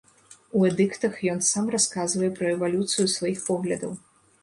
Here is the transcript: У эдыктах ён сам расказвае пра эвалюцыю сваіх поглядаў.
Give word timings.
У 0.59 0.63
эдыктах 0.69 1.19
ён 1.35 1.45
сам 1.51 1.69
расказвае 1.77 2.33
пра 2.41 2.47
эвалюцыю 2.57 3.07
сваіх 3.21 3.47
поглядаў. 3.49 3.99